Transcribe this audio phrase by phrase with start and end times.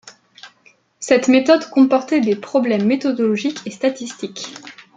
[0.99, 4.47] Cette méthode comportait des problèmes méthodologiques et statistiques.